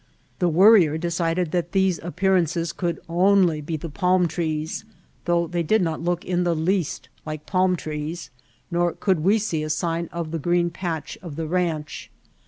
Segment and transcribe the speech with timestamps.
[0.39, 4.83] The Wor rier decided that these appearances could only be the palm trees,
[5.25, 8.31] though they did not look in the least like palm trees
[8.71, 12.09] nor could we see a sign of the green patch of the ranch.